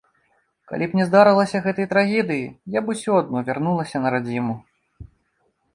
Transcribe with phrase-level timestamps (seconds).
[0.71, 4.55] Калі б не здарылася гэтай трагедыі, я б усё адно вярнулася на радзіму.